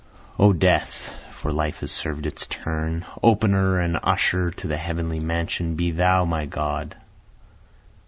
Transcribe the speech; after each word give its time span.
O 0.39 0.51
Death, 0.51 1.13
(for 1.31 1.53
Life 1.53 1.81
has 1.81 1.91
served 1.91 2.25
its 2.25 2.47
turn,) 2.47 3.05
Opener 3.21 3.79
and 3.79 3.99
usher 4.01 4.49
to 4.49 4.67
the 4.67 4.75
heavenly 4.75 5.19
mansion, 5.19 5.75
Be 5.75 5.91
thou 5.91 6.25
my 6.25 6.47
God. 6.47 6.95